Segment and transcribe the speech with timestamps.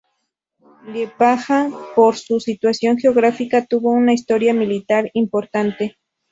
[0.87, 5.99] Liepāja, por su situación geográfica, tuvo una historia militar importante.